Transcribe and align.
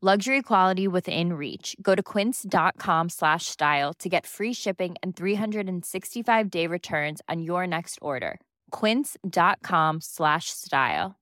Luxury 0.00 0.42
quality 0.42 0.86
within 0.86 1.32
reach. 1.32 1.74
Go 1.82 1.96
to 1.96 2.04
quince.com 2.04 3.08
slash 3.08 3.46
style 3.46 3.92
to 3.94 4.08
get 4.08 4.28
free 4.28 4.52
shipping 4.52 4.94
and 5.02 5.16
365 5.16 6.50
day 6.50 6.68
returns 6.68 7.20
on 7.28 7.42
your 7.42 7.66
next 7.66 7.98
order. 8.00 8.38
Quince.com 8.70 10.00
slash 10.00 10.50
style. 10.50 11.16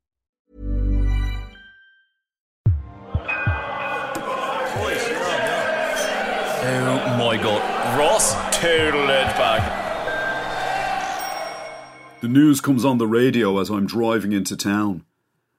Oh 6.68 7.16
my 7.16 7.42
god. 7.42 7.98
Ross 7.98 8.34
total 8.54 9.04
it 9.04 9.32
back. 9.38 9.84
The 12.20 12.28
news 12.28 12.60
comes 12.60 12.84
on 12.84 12.98
the 12.98 13.06
radio 13.06 13.58
as 13.58 13.70
I'm 13.70 13.86
driving 13.86 14.34
into 14.34 14.54
town. 14.54 15.05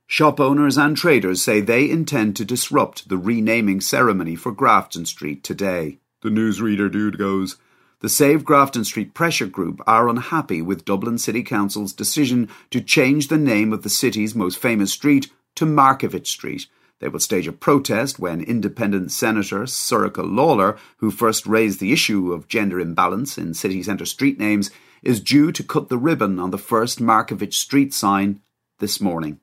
Shop 0.09 0.39
owners 0.39 0.77
and 0.77 0.95
traders 0.95 1.41
say 1.41 1.59
they 1.59 1.89
intend 1.89 2.37
to 2.37 2.45
disrupt 2.45 3.09
the 3.09 3.17
renaming 3.17 3.81
ceremony 3.81 4.37
for 4.37 4.53
Grafton 4.53 5.05
Street 5.05 5.43
today. 5.43 5.99
The 6.21 6.29
newsreader 6.29 6.89
dude 6.89 7.17
goes, 7.17 7.57
The 7.99 8.07
Save 8.07 8.45
Grafton 8.45 8.85
Street 8.85 9.13
Pressure 9.13 9.47
Group 9.47 9.81
are 9.85 10.07
unhappy 10.07 10.61
with 10.61 10.85
Dublin 10.85 11.17
City 11.17 11.43
Council's 11.43 11.91
decision 11.91 12.47
to 12.71 12.79
change 12.79 13.27
the 13.27 13.37
name 13.37 13.73
of 13.73 13.83
the 13.83 13.89
city's 13.89 14.33
most 14.33 14.59
famous 14.59 14.93
street 14.93 15.29
to 15.55 15.65
Markievicz 15.65 16.27
Street. 16.27 16.67
They 16.99 17.09
will 17.09 17.19
stage 17.19 17.45
a 17.45 17.51
protest 17.51 18.17
when 18.17 18.39
independent 18.39 19.11
Senator 19.11 19.63
Sorcha 19.63 20.23
Lalor, 20.23 20.77
who 20.97 21.11
first 21.11 21.45
raised 21.45 21.81
the 21.81 21.91
issue 21.91 22.31
of 22.31 22.47
gender 22.47 22.79
imbalance 22.79 23.37
in 23.37 23.53
city 23.53 23.83
centre 23.83 24.05
street 24.05 24.39
names, 24.39 24.71
is 25.03 25.19
due 25.19 25.51
to 25.51 25.63
cut 25.63 25.89
the 25.89 25.97
ribbon 25.97 26.39
on 26.39 26.51
the 26.51 26.57
first 26.57 26.99
Markievicz 26.99 27.55
Street 27.55 27.93
sign 27.93 28.39
this 28.79 29.01
morning. 29.01 29.41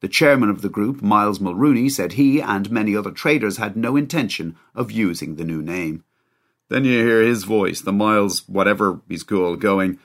The 0.00 0.08
chairman 0.08 0.48
of 0.48 0.62
the 0.62 0.68
group, 0.68 1.02
Miles 1.02 1.40
Mulrooney, 1.40 1.88
said 1.88 2.12
he 2.12 2.40
and 2.40 2.70
many 2.70 2.94
other 2.94 3.10
traders 3.10 3.56
had 3.56 3.76
no 3.76 3.96
intention 3.96 4.56
of 4.74 4.92
using 4.92 5.34
the 5.34 5.44
new 5.44 5.60
name. 5.60 6.04
Then 6.68 6.84
you 6.84 7.04
hear 7.04 7.22
his 7.22 7.44
voice, 7.44 7.80
the 7.80 7.92
Miles, 7.92 8.48
whatever 8.48 9.00
he's 9.08 9.24
called, 9.24 9.60
going, 9.60 9.98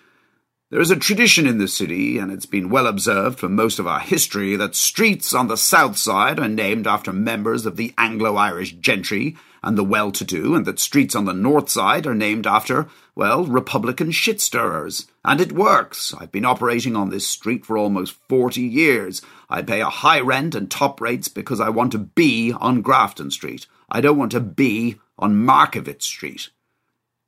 There 0.72 0.82
is 0.82 0.90
a 0.90 0.96
tradition 0.96 1.46
in 1.46 1.60
the 1.60 1.68
city, 1.68 2.18
and 2.18 2.32
it's 2.32 2.48
been 2.48 2.70
well 2.70 2.88
observed 2.88 3.38
for 3.38 3.50
most 3.50 3.78
of 3.78 3.86
our 3.86 4.00
history, 4.00 4.56
that 4.56 4.74
streets 4.74 5.34
on 5.34 5.48
the 5.48 5.58
south 5.58 5.98
side 5.98 6.40
are 6.40 6.48
named 6.48 6.88
after 6.88 7.14
members 7.14 7.66
of 7.68 7.76
the 7.76 7.94
Anglo 7.98 8.36
Irish 8.36 8.74
gentry 8.74 9.36
and 9.64 9.78
the 9.78 9.84
well 9.84 10.12
to 10.12 10.26
do, 10.26 10.56
and 10.56 10.66
that 10.66 10.78
streets 10.78 11.16
on 11.16 11.26
the 11.26 11.34
north 11.34 11.70
side 11.70 12.06
are 12.06 12.14
named 12.14 12.46
after, 12.46 12.88
well, 13.16 13.46
Republican 13.46 14.12
shit 14.12 14.42
stirrers. 14.42 15.08
And 15.24 15.40
it 15.40 15.54
works. 15.54 16.14
I've 16.20 16.32
been 16.32 16.46
operating 16.46 16.96
on 16.96 17.10
this 17.10 17.26
street 17.26 17.66
for 17.66 17.78
almost 17.78 18.14
40 18.28 18.62
years. 18.62 19.22
I 19.50 19.62
pay 19.62 19.80
a 19.80 19.86
high 19.86 20.20
rent 20.20 20.54
and 20.54 20.70
top 20.70 21.00
rates 21.00 21.30
because 21.30 21.62
I 21.62 21.70
want 21.70 21.94
to 21.94 22.00
be 22.00 22.52
on 22.52 22.82
Grafton 22.82 23.32
Street. 23.32 23.66
I 23.90 24.02
don't 24.02 24.18
want 24.18 24.34
to 24.34 24.42
be 24.42 25.00
on 25.18 25.36
Markievicz 25.36 26.04
Street. 26.04 26.50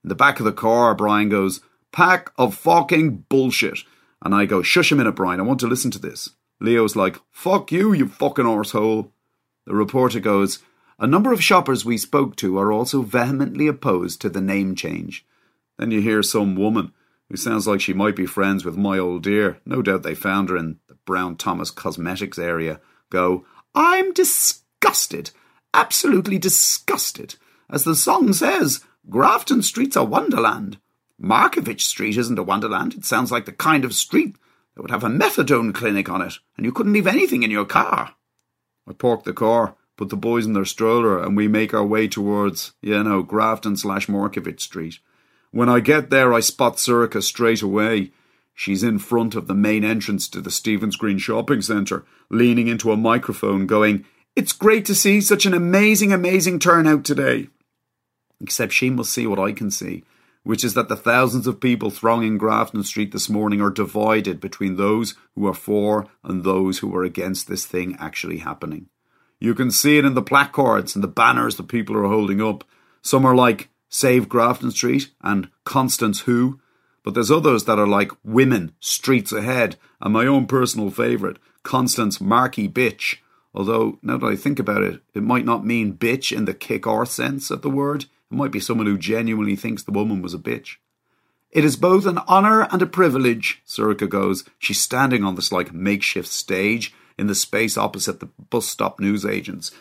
In 0.03 0.09
the 0.09 0.15
back 0.15 0.39
of 0.39 0.45
the 0.45 0.51
car, 0.51 0.93
Brian 0.93 1.29
goes, 1.29 1.61
Pack 1.91 2.31
of 2.37 2.53
fucking 2.55 3.25
bullshit. 3.29 3.79
And 4.21 4.35
I 4.35 4.45
go, 4.45 4.61
Shush 4.61 4.91
a 4.91 4.95
minute, 4.95 5.13
Brian, 5.13 5.39
I 5.39 5.43
want 5.43 5.61
to 5.61 5.67
listen 5.67 5.91
to 5.91 5.99
this. 5.99 6.31
Leo's 6.59 6.95
like, 6.95 7.19
Fuck 7.31 7.71
you, 7.71 7.93
you 7.93 8.09
fucking 8.09 8.45
arsehole. 8.45 9.11
The 9.65 9.73
reporter 9.73 10.19
goes, 10.19 10.59
A 10.97 11.07
number 11.07 11.33
of 11.33 11.43
shoppers 11.43 11.83
we 11.83 11.97
spoke 11.97 12.37
to 12.37 12.57
are 12.57 12.71
also 12.71 13.01
vehemently 13.01 13.67
opposed 13.67 14.21
to 14.21 14.29
the 14.29 14.41
name 14.41 14.75
change. 14.75 15.25
Then 15.77 15.91
you 15.91 15.99
hear 15.99 16.23
some 16.23 16.55
woman 16.55 16.93
who 17.29 17.35
sounds 17.35 17.67
like 17.67 17.81
she 17.81 17.93
might 17.93 18.15
be 18.15 18.25
friends 18.25 18.63
with 18.63 18.77
my 18.77 18.97
old 18.97 19.23
dear, 19.23 19.59
no 19.65 19.81
doubt 19.81 20.03
they 20.03 20.15
found 20.15 20.49
her 20.49 20.55
in 20.55 20.79
the 20.87 20.95
Brown 21.05 21.35
Thomas 21.35 21.69
Cosmetics 21.71 22.39
area, 22.39 22.79
go, 23.09 23.45
I'm 23.73 24.13
disgusted, 24.13 25.31
absolutely 25.73 26.37
disgusted. 26.37 27.35
As 27.69 27.83
the 27.83 27.95
song 27.95 28.31
says, 28.31 28.81
Grafton 29.09 29.63
Street's 29.63 29.95
a 29.95 30.03
wonderland. 30.03 30.77
Markievicz 31.21 31.81
Street 31.81 32.17
isn't 32.17 32.39
a 32.39 32.43
wonderland. 32.43 32.93
It 32.93 33.05
sounds 33.05 33.31
like 33.31 33.45
the 33.45 33.51
kind 33.51 33.83
of 33.83 33.93
street 33.93 34.35
that 34.75 34.81
would 34.81 34.91
have 34.91 35.03
a 35.03 35.09
methadone 35.09 35.73
clinic 35.73 36.09
on 36.09 36.21
it, 36.21 36.39
and 36.55 36.65
you 36.65 36.71
couldn't 36.71 36.93
leave 36.93 37.07
anything 37.07 37.43
in 37.43 37.51
your 37.51 37.65
car. 37.65 38.15
I 38.87 38.93
park 38.93 39.23
the 39.23 39.33
car, 39.33 39.75
put 39.97 40.09
the 40.09 40.17
boys 40.17 40.45
in 40.45 40.53
their 40.53 40.65
stroller, 40.65 41.21
and 41.21 41.37
we 41.37 41.47
make 41.47 41.73
our 41.73 41.85
way 41.85 42.07
towards, 42.07 42.73
you 42.81 43.01
know, 43.03 43.21
Grafton 43.21 43.77
slash 43.77 44.07
Markievicz 44.07 44.61
Street. 44.61 44.99
When 45.51 45.69
I 45.69 45.79
get 45.79 46.09
there, 46.09 46.33
I 46.33 46.41
spot 46.41 46.75
Sorcha 46.75 47.23
straight 47.23 47.61
away. 47.61 48.11
She's 48.53 48.83
in 48.83 48.99
front 48.99 49.35
of 49.35 49.47
the 49.47 49.53
main 49.53 49.83
entrance 49.83 50.27
to 50.29 50.41
the 50.41 50.51
Stephen's 50.51 50.97
Green 50.97 51.17
Shopping 51.17 51.61
Centre, 51.61 52.05
leaning 52.29 52.67
into 52.67 52.91
a 52.91 52.97
microphone, 52.97 53.65
going, 53.65 54.05
It's 54.35 54.51
great 54.51 54.85
to 54.85 54.95
see 54.95 55.21
such 55.21 55.45
an 55.45 55.53
amazing, 55.53 56.11
amazing 56.11 56.59
turnout 56.59 57.05
today. 57.05 57.47
Except 58.41 58.73
she 58.73 58.89
must 58.89 59.13
see 59.13 59.25
what 59.27 59.39
I 59.39 59.53
can 59.53 59.71
see, 59.71 60.03
which 60.43 60.63
is 60.65 60.73
that 60.73 60.89
the 60.89 60.97
thousands 60.97 61.47
of 61.47 61.61
people 61.61 61.89
thronging 61.89 62.37
Grafton 62.37 62.83
Street 62.83 63.13
this 63.13 63.29
morning 63.29 63.61
are 63.61 63.69
divided 63.69 64.41
between 64.41 64.75
those 64.75 65.15
who 65.35 65.47
are 65.47 65.53
for 65.53 66.07
and 66.23 66.43
those 66.43 66.79
who 66.79 66.93
are 66.95 67.03
against 67.03 67.47
this 67.47 67.65
thing 67.65 67.95
actually 67.97 68.39
happening. 68.39 68.89
You 69.45 69.53
can 69.53 69.69
see 69.69 69.99
it 69.99 70.05
in 70.05 70.15
the 70.15 70.23
placards 70.23 70.95
and 70.95 71.03
the 71.03 71.07
banners 71.07 71.57
that 71.57 71.67
people 71.67 71.95
are 71.95 72.07
holding 72.07 72.41
up. 72.41 72.63
Some 73.03 73.27
are 73.27 73.35
like, 73.35 73.69
Save 73.89 74.27
Grafton 74.27 74.71
Street 74.71 75.11
and 75.21 75.51
Constance 75.63 76.21
Who, 76.21 76.59
but 77.03 77.13
there's 77.13 77.29
others 77.29 77.65
that 77.65 77.77
are 77.77 77.85
like 77.85 78.11
Women, 78.23 78.71
Streets 78.79 79.31
Ahead, 79.31 79.75
and 80.01 80.11
my 80.11 80.25
own 80.25 80.47
personal 80.47 80.89
favourite, 80.89 81.37
Constance 81.61 82.19
Marky 82.19 82.67
Bitch. 82.67 83.17
Although, 83.53 83.99
now 84.01 84.17
that 84.17 84.25
I 84.25 84.35
think 84.35 84.57
about 84.57 84.81
it, 84.81 85.03
it 85.13 85.21
might 85.21 85.45
not 85.45 85.63
mean 85.63 85.93
bitch 85.93 86.35
in 86.35 86.45
the 86.45 86.55
kick 86.55 86.87
arse 86.87 87.11
sense 87.11 87.51
of 87.51 87.61
the 87.61 87.69
word. 87.69 88.05
It 88.31 88.35
might 88.35 88.51
be 88.51 88.59
someone 88.59 88.87
who 88.87 88.97
genuinely 88.97 89.55
thinks 89.55 89.83
the 89.83 89.91
woman 89.91 90.23
was 90.23 90.33
a 90.33 90.39
bitch. 90.39 90.77
It 91.51 91.63
is 91.63 91.75
both 91.75 92.07
an 92.07 92.17
honour 92.27 92.67
and 92.71 92.81
a 92.81 92.87
privilege, 92.87 93.61
Sorcha 93.67 94.09
goes. 94.09 94.43
She's 94.57 94.81
standing 94.81 95.23
on 95.23 95.35
this 95.35 95.51
like 95.51 95.71
makeshift 95.71 96.29
stage 96.29 96.95
in 97.17 97.27
the 97.27 97.35
space 97.35 97.77
opposite 97.77 98.19
the 98.19 98.29
bus 98.49 98.67
stop 98.67 98.99
newsagents 98.99 99.71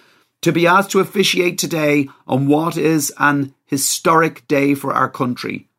to 0.45 0.53
be 0.53 0.67
asked 0.67 0.91
to 0.91 1.01
officiate 1.01 1.57
today 1.57 2.07
on 2.29 2.47
what 2.47 2.77
is 2.77 3.11
an 3.19 3.55
historic 3.65 4.47
day 4.47 4.75
for 4.75 4.93
our 4.93 5.09
country. 5.09 5.71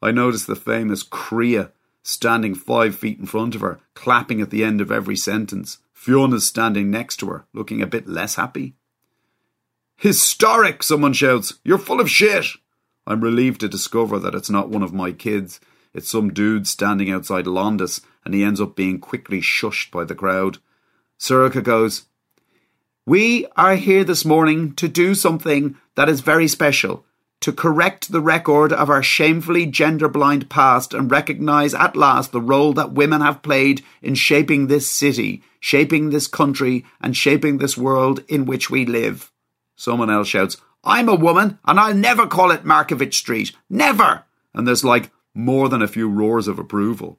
I 0.00 0.12
noticed 0.12 0.46
the 0.46 0.56
famous 0.56 1.04
Kriya 1.04 1.72
standing 2.02 2.54
five 2.54 2.96
feet 2.96 3.18
in 3.18 3.26
front 3.26 3.54
of 3.54 3.60
her, 3.60 3.80
clapping 3.92 4.40
at 4.40 4.48
the 4.48 4.64
end 4.64 4.80
of 4.80 4.90
every 4.90 5.14
sentence. 5.14 5.76
Fiona's 5.92 6.46
standing 6.46 6.90
next 6.90 7.18
to 7.18 7.26
her, 7.26 7.44
looking 7.52 7.82
a 7.82 7.86
bit 7.86 8.08
less 8.08 8.36
happy. 8.36 8.72
Historic, 9.96 10.82
someone 10.82 11.12
shouts. 11.12 11.58
You're 11.62 11.76
full 11.76 12.00
of 12.00 12.08
shit. 12.08 12.46
I'm 13.06 13.20
relieved 13.20 13.60
to 13.60 13.68
discover 13.68 14.18
that 14.20 14.34
it's 14.34 14.48
not 14.48 14.70
one 14.70 14.82
of 14.82 14.94
my 14.94 15.12
kids. 15.12 15.60
It's 15.92 16.08
some 16.08 16.32
dude 16.32 16.66
standing 16.66 17.10
outside 17.10 17.44
Londis, 17.44 18.00
and 18.24 18.32
he 18.32 18.42
ends 18.42 18.58
up 18.58 18.74
being 18.74 19.00
quickly 19.00 19.42
shushed 19.42 19.90
by 19.90 20.04
the 20.04 20.14
crowd. 20.14 20.60
Sorcha 21.18 21.62
goes, 21.62 22.06
we 23.06 23.46
are 23.56 23.76
here 23.76 24.02
this 24.02 24.24
morning 24.24 24.74
to 24.76 24.88
do 24.88 25.14
something 25.14 25.76
that 25.94 26.08
is 26.08 26.22
very 26.22 26.48
special, 26.48 27.04
to 27.40 27.52
correct 27.52 28.10
the 28.10 28.22
record 28.22 28.72
of 28.72 28.88
our 28.88 29.02
shamefully 29.02 29.66
gender 29.66 30.08
blind 30.08 30.48
past 30.48 30.94
and 30.94 31.10
recognise 31.10 31.74
at 31.74 31.96
last 31.96 32.32
the 32.32 32.40
role 32.40 32.72
that 32.72 32.92
women 32.92 33.20
have 33.20 33.42
played 33.42 33.84
in 34.00 34.14
shaping 34.14 34.66
this 34.66 34.88
city, 34.88 35.42
shaping 35.60 36.10
this 36.10 36.26
country, 36.26 36.86
and 37.00 37.14
shaping 37.14 37.58
this 37.58 37.76
world 37.76 38.24
in 38.28 38.46
which 38.46 38.70
we 38.70 38.86
live. 38.86 39.30
Someone 39.76 40.08
else 40.08 40.28
shouts, 40.28 40.56
I'm 40.82 41.08
a 41.08 41.14
woman 41.14 41.58
and 41.66 41.78
I'll 41.78 41.94
never 41.94 42.26
call 42.26 42.50
it 42.50 42.64
Markievicz 42.64 43.14
Street. 43.14 43.52
Never! 43.68 44.24
And 44.54 44.66
there's 44.66 44.84
like 44.84 45.10
more 45.34 45.68
than 45.68 45.82
a 45.82 45.88
few 45.88 46.08
roars 46.08 46.48
of 46.48 46.58
approval. 46.58 47.18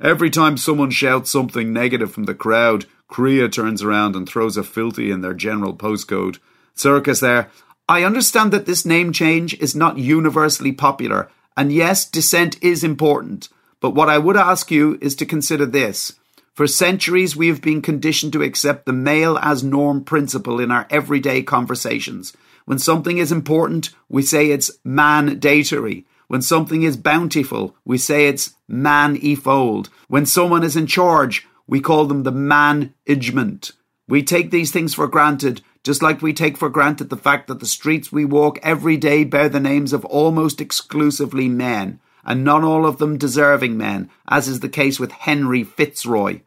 Every 0.00 0.28
time 0.28 0.58
someone 0.58 0.90
shouts 0.90 1.30
something 1.30 1.72
negative 1.72 2.12
from 2.12 2.24
the 2.24 2.34
crowd, 2.34 2.84
Krea 3.08 3.48
turns 3.48 3.82
around 3.82 4.14
and 4.14 4.28
throws 4.28 4.56
a 4.56 4.62
filthy 4.62 5.10
in 5.10 5.22
their 5.22 5.32
general 5.32 5.74
postcode. 5.74 6.38
Sorcha's 6.74 7.20
there. 7.20 7.50
I 7.88 8.02
understand 8.04 8.52
that 8.52 8.66
this 8.66 8.84
name 8.84 9.12
change 9.12 9.54
is 9.54 9.74
not 9.74 9.96
universally 9.96 10.72
popular, 10.72 11.30
and 11.56 11.72
yes, 11.72 12.04
dissent 12.04 12.62
is 12.62 12.84
important. 12.84 13.48
But 13.80 13.94
what 13.94 14.10
I 14.10 14.18
would 14.18 14.36
ask 14.36 14.70
you 14.70 14.98
is 15.00 15.14
to 15.16 15.26
consider 15.26 15.64
this. 15.64 16.14
For 16.52 16.66
centuries, 16.66 17.36
we 17.36 17.48
have 17.48 17.62
been 17.62 17.80
conditioned 17.80 18.32
to 18.34 18.42
accept 18.42 18.84
the 18.86 18.92
male 18.92 19.38
as 19.38 19.62
norm 19.62 20.04
principle 20.04 20.60
in 20.60 20.70
our 20.70 20.86
everyday 20.90 21.42
conversations. 21.42 22.36
When 22.64 22.78
something 22.78 23.18
is 23.18 23.32
important, 23.32 23.90
we 24.08 24.22
say 24.22 24.50
it's 24.50 24.70
mandatory. 24.84 26.04
When 26.28 26.42
something 26.42 26.82
is 26.82 26.96
bountiful, 26.96 27.76
we 27.84 27.98
say 27.98 28.26
it's 28.26 28.54
manifold. 28.66 29.90
When 30.08 30.26
someone 30.26 30.64
is 30.64 30.76
in 30.76 30.86
charge, 30.86 31.46
we 31.66 31.80
call 31.80 32.06
them 32.06 32.24
the 32.24 32.32
management. 32.32 33.72
We 34.08 34.22
take 34.22 34.50
these 34.50 34.72
things 34.72 34.94
for 34.94 35.06
granted, 35.06 35.62
just 35.84 36.02
like 36.02 36.22
we 36.22 36.32
take 36.32 36.56
for 36.56 36.68
granted 36.68 37.10
the 37.10 37.16
fact 37.16 37.46
that 37.46 37.60
the 37.60 37.66
streets 37.66 38.10
we 38.10 38.24
walk 38.24 38.58
every 38.62 38.96
day 38.96 39.24
bear 39.24 39.48
the 39.48 39.60
names 39.60 39.92
of 39.92 40.04
almost 40.04 40.60
exclusively 40.60 41.48
men, 41.48 42.00
and 42.24 42.42
not 42.42 42.64
all 42.64 42.86
of 42.86 42.98
them 42.98 43.18
deserving 43.18 43.76
men, 43.76 44.10
as 44.28 44.48
is 44.48 44.60
the 44.60 44.68
case 44.68 44.98
with 44.98 45.12
Henry 45.12 45.62
Fitzroy. 45.62 46.40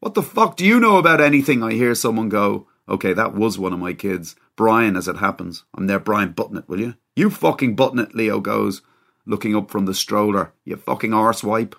What 0.00 0.14
the 0.14 0.22
fuck 0.22 0.56
do 0.56 0.66
you 0.66 0.80
know 0.80 0.96
about 0.96 1.20
anything? 1.20 1.62
I 1.62 1.72
hear 1.72 1.94
someone 1.94 2.28
go. 2.28 2.66
Okay, 2.88 3.12
that 3.12 3.34
was 3.34 3.56
one 3.56 3.72
of 3.72 3.78
my 3.78 3.92
kids. 3.92 4.34
Brian, 4.56 4.96
as 4.96 5.06
it 5.06 5.16
happens. 5.16 5.62
I'm 5.76 5.86
there, 5.86 6.00
Brian, 6.00 6.32
button 6.32 6.56
it, 6.56 6.68
will 6.68 6.80
you? 6.80 6.94
You 7.14 7.30
fucking 7.30 7.76
button 7.76 8.00
it, 8.00 8.16
Leo 8.16 8.40
goes 8.40 8.82
looking 9.26 9.54
up 9.56 9.70
from 9.70 9.86
the 9.86 9.94
stroller. 9.94 10.52
You 10.64 10.76
fucking 10.76 11.10
arsewipe. 11.10 11.74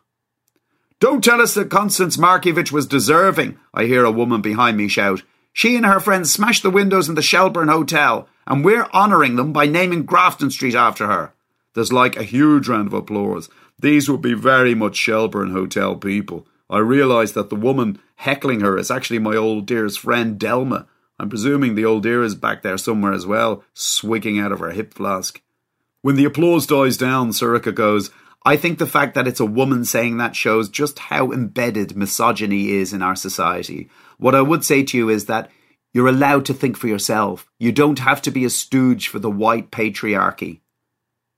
Don't 0.99 1.23
tell 1.23 1.41
us 1.41 1.53
that 1.55 1.69
Constance 1.69 2.17
Markievicz 2.17 2.71
was 2.71 2.87
deserving, 2.87 3.59
I 3.73 3.85
hear 3.85 4.05
a 4.05 4.11
woman 4.11 4.41
behind 4.41 4.77
me 4.77 4.87
shout. 4.87 5.23
She 5.51 5.75
and 5.75 5.85
her 5.85 5.99
friends 5.99 6.31
smashed 6.31 6.63
the 6.63 6.69
windows 6.69 7.09
in 7.09 7.15
the 7.15 7.21
Shelburne 7.21 7.67
Hotel, 7.67 8.27
and 8.47 8.63
we're 8.63 8.85
honouring 8.93 9.35
them 9.35 9.53
by 9.53 9.65
naming 9.65 10.05
Grafton 10.05 10.49
Street 10.49 10.75
after 10.75 11.07
her. 11.07 11.33
There's 11.75 11.93
like 11.93 12.15
a 12.15 12.23
huge 12.23 12.67
round 12.67 12.87
of 12.87 12.93
applause. 12.93 13.49
These 13.79 14.09
would 14.09 14.21
be 14.21 14.33
very 14.33 14.73
much 14.73 14.95
Shelburne 14.95 15.51
Hotel 15.51 15.95
people. 15.95 16.47
I 16.69 16.79
realise 16.79 17.33
that 17.33 17.49
the 17.49 17.55
woman 17.55 17.99
heckling 18.15 18.61
her 18.61 18.77
is 18.77 18.89
actually 18.89 19.19
my 19.19 19.35
old 19.35 19.65
dear's 19.65 19.97
friend 19.97 20.39
Delma. 20.39 20.87
I'm 21.19 21.29
presuming 21.29 21.75
the 21.75 21.85
old 21.85 22.03
dear 22.03 22.23
is 22.23 22.35
back 22.35 22.63
there 22.63 22.77
somewhere 22.77 23.13
as 23.13 23.27
well, 23.27 23.63
swigging 23.73 24.39
out 24.39 24.51
of 24.51 24.59
her 24.59 24.71
hip 24.71 24.93
flask. 24.93 25.41
When 26.03 26.17
the 26.17 26.25
applause 26.25 26.67
dies 26.67 26.97
down, 26.97 27.29
Sorcha 27.29 27.73
goes, 27.73 28.09
I 28.45 28.57
think 28.57 28.77
the 28.77 28.85
fact 28.85 29.15
that 29.15 29.25
it's 29.25 29.39
a 29.39 29.45
woman 29.45 29.85
saying 29.85 30.17
that 30.17 30.35
shows 30.35 30.67
just 30.67 30.99
how 30.99 31.31
embedded 31.31 31.95
misogyny 31.95 32.71
is 32.71 32.91
in 32.91 33.01
our 33.01 33.15
society. 33.15 33.89
What 34.17 34.35
I 34.35 34.41
would 34.41 34.65
say 34.65 34.83
to 34.83 34.97
you 34.97 35.07
is 35.07 35.27
that 35.27 35.49
you're 35.93 36.09
allowed 36.09 36.45
to 36.47 36.53
think 36.53 36.75
for 36.75 36.89
yourself. 36.89 37.49
You 37.57 37.71
don't 37.71 37.99
have 37.99 38.21
to 38.23 38.31
be 38.31 38.43
a 38.43 38.49
stooge 38.49 39.07
for 39.07 39.19
the 39.19 39.31
white 39.31 39.71
patriarchy. 39.71 40.59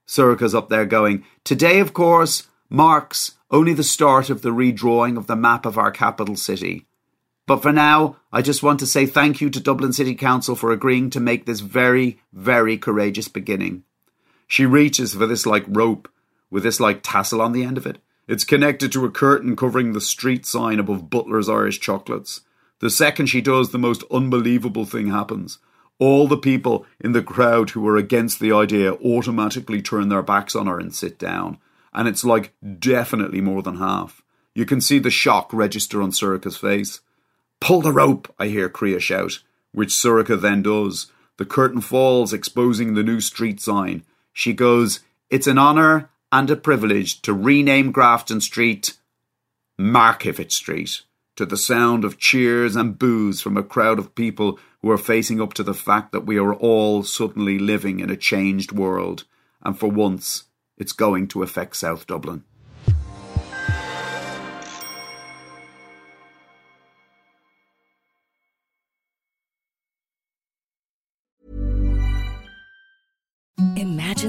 Sorcha's 0.07 0.55
up 0.55 0.69
there 0.69 0.87
going, 0.87 1.23
Today, 1.43 1.79
of 1.79 1.93
course, 1.93 2.47
marks 2.67 3.35
only 3.51 3.73
the 3.73 3.83
start 3.83 4.31
of 4.31 4.41
the 4.41 4.49
redrawing 4.49 5.15
of 5.15 5.27
the 5.27 5.35
map 5.35 5.67
of 5.67 5.77
our 5.77 5.91
capital 5.91 6.35
city. 6.35 6.87
But 7.45 7.61
for 7.61 7.71
now, 7.71 8.17
I 8.31 8.41
just 8.41 8.63
want 8.63 8.79
to 8.79 8.87
say 8.87 9.05
thank 9.05 9.41
you 9.41 9.51
to 9.51 9.59
Dublin 9.59 9.93
City 9.93 10.15
Council 10.15 10.55
for 10.55 10.71
agreeing 10.71 11.11
to 11.11 11.19
make 11.19 11.45
this 11.45 11.59
very, 11.59 12.19
very 12.33 12.79
courageous 12.79 13.27
beginning. 13.27 13.83
She 14.47 14.65
reaches 14.65 15.15
for 15.15 15.25
this 15.25 15.45
like 15.45 15.65
rope 15.67 16.09
with 16.49 16.63
this 16.63 16.79
like 16.79 17.01
tassel 17.03 17.41
on 17.41 17.51
the 17.51 17.63
end 17.63 17.77
of 17.77 17.85
it. 17.85 17.97
It's 18.27 18.43
connected 18.43 18.91
to 18.91 19.05
a 19.05 19.11
curtain 19.11 19.55
covering 19.55 19.93
the 19.93 20.01
street 20.01 20.45
sign 20.45 20.79
above 20.79 21.09
Butler's 21.09 21.49
Irish 21.49 21.79
Chocolates. 21.79 22.41
The 22.79 22.89
second 22.89 23.27
she 23.27 23.41
does, 23.41 23.71
the 23.71 23.77
most 23.77 24.03
unbelievable 24.11 24.85
thing 24.85 25.07
happens. 25.07 25.59
All 25.99 26.27
the 26.27 26.37
people 26.37 26.85
in 26.99 27.13
the 27.13 27.23
crowd 27.23 27.69
who 27.71 27.87
are 27.87 27.97
against 27.97 28.39
the 28.39 28.51
idea 28.51 28.93
automatically 28.93 29.81
turn 29.81 30.09
their 30.09 30.21
backs 30.21 30.55
on 30.55 30.67
her 30.67 30.79
and 30.79 30.93
sit 30.93 31.17
down. 31.17 31.57
And 31.93 32.07
it's 32.07 32.25
like 32.25 32.53
definitely 32.79 33.41
more 33.41 33.61
than 33.61 33.77
half. 33.77 34.21
You 34.53 34.65
can 34.65 34.81
see 34.81 34.99
the 34.99 35.09
shock 35.09 35.53
register 35.53 36.01
on 36.01 36.11
Sorcha's 36.11 36.57
face. 36.57 37.01
Pull 37.61 37.81
the 37.81 37.93
rope, 37.93 38.33
I 38.37 38.47
hear 38.47 38.69
Krea 38.69 38.99
shout, 38.99 39.39
which 39.71 39.89
Sorcha 39.89 40.39
then 40.39 40.61
does. 40.61 41.11
The 41.37 41.45
curtain 41.45 41.81
falls, 41.81 42.33
exposing 42.33 42.93
the 42.93 43.03
new 43.03 43.21
street 43.21 43.61
sign. 43.61 44.03
She 44.37 44.51
goes, 44.51 44.99
It's 45.29 45.47
an 45.47 45.57
honour 45.57 46.09
and 46.29 46.51
a 46.51 46.57
privilege 46.57 47.21
to 47.21 47.33
rename 47.33 47.93
Grafton 47.93 48.41
Street 48.41 48.97
Markievicz 49.79 50.51
Street 50.51 51.03
to 51.37 51.45
the 51.45 51.55
sound 51.55 52.03
of 52.03 52.17
cheers 52.17 52.75
and 52.75 52.99
boos 52.99 53.39
from 53.39 53.55
a 53.55 53.63
crowd 53.63 53.97
of 53.97 54.13
people 54.13 54.59
who 54.81 54.91
are 54.91 54.97
facing 54.97 55.39
up 55.39 55.53
to 55.53 55.63
the 55.63 55.73
fact 55.73 56.11
that 56.11 56.25
we 56.25 56.37
are 56.37 56.53
all 56.53 57.01
suddenly 57.01 57.57
living 57.57 58.01
in 58.01 58.09
a 58.09 58.17
changed 58.17 58.73
world, 58.73 59.23
and 59.61 59.79
for 59.79 59.89
once, 59.89 60.43
it's 60.77 60.91
going 60.91 61.29
to 61.29 61.41
affect 61.41 61.77
South 61.77 62.05
Dublin. 62.05 62.43